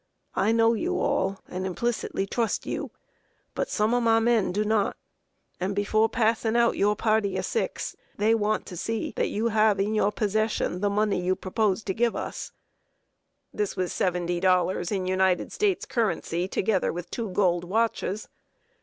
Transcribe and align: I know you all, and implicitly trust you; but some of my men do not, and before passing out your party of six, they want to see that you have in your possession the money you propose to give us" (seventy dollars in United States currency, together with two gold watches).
I 0.33 0.51
know 0.51 0.73
you 0.73 0.99
all, 0.99 1.37
and 1.47 1.63
implicitly 1.63 2.25
trust 2.25 2.65
you; 2.65 2.89
but 3.53 3.69
some 3.69 3.93
of 3.93 4.01
my 4.01 4.19
men 4.19 4.51
do 4.51 4.65
not, 4.65 4.97
and 5.59 5.75
before 5.75 6.09
passing 6.09 6.55
out 6.57 6.75
your 6.75 6.95
party 6.95 7.37
of 7.37 7.45
six, 7.45 7.95
they 8.17 8.33
want 8.33 8.65
to 8.65 8.75
see 8.77 9.13
that 9.15 9.27
you 9.27 9.49
have 9.49 9.79
in 9.79 9.93
your 9.93 10.11
possession 10.11 10.79
the 10.81 10.89
money 10.89 11.21
you 11.23 11.35
propose 11.35 11.83
to 11.83 11.93
give 11.93 12.15
us" 12.15 12.51
(seventy 13.87 14.39
dollars 14.39 14.91
in 14.91 15.05
United 15.05 15.51
States 15.51 15.85
currency, 15.85 16.47
together 16.47 16.91
with 16.91 17.11
two 17.11 17.29
gold 17.29 17.63
watches). 17.63 18.27